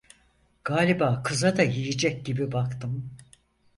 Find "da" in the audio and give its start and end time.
1.57-1.63